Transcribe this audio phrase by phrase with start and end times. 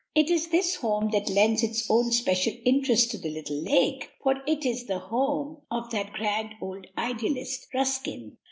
[0.15, 4.37] It is this home that lends its own special interest to the little lake, for
[4.47, 8.37] it is the home of that grand old idealist, Ruskin.